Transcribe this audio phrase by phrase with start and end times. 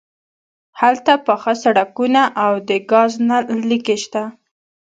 [0.81, 4.23] هلته پاخه سړکونه او د ګاز نل لیکې شته